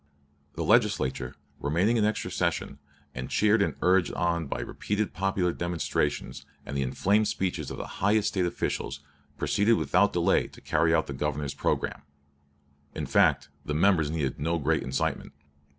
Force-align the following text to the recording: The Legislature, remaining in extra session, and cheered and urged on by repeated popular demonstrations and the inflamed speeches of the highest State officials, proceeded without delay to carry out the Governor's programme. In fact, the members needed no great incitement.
The 0.55 0.63
Legislature, 0.63 1.35
remaining 1.59 1.95
in 1.97 2.05
extra 2.05 2.31
session, 2.31 2.79
and 3.13 3.29
cheered 3.29 3.61
and 3.61 3.75
urged 3.83 4.11
on 4.13 4.47
by 4.47 4.59
repeated 4.61 5.13
popular 5.13 5.53
demonstrations 5.53 6.43
and 6.65 6.75
the 6.75 6.81
inflamed 6.81 7.27
speeches 7.27 7.69
of 7.69 7.77
the 7.77 7.85
highest 8.01 8.29
State 8.29 8.47
officials, 8.47 9.01
proceeded 9.37 9.73
without 9.75 10.11
delay 10.11 10.47
to 10.47 10.59
carry 10.59 10.91
out 10.91 11.05
the 11.05 11.13
Governor's 11.13 11.53
programme. 11.53 12.01
In 12.95 13.05
fact, 13.05 13.49
the 13.63 13.75
members 13.75 14.09
needed 14.09 14.39
no 14.39 14.57
great 14.57 14.81
incitement. 14.81 15.33